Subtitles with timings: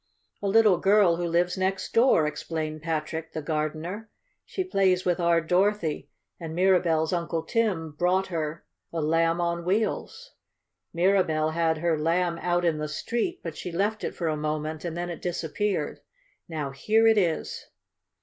[0.41, 4.09] "A little girl who lives next door," explained Patrick, the gardener.
[4.45, 10.33] "She plays with our Dorothy, and Mirabell's Uncle Tim brought her a Lamb on Wheels.
[10.91, 14.83] Mirabell had her Lamb out in the street, but she left it for a moment
[14.83, 15.99] and then it disappeared.
[16.49, 17.67] Now here it is!"